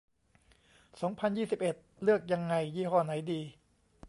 [1.01, 3.41] สองพันยี่สิบเอ็ด เลือกยังไง ยี่ห้อไหนดี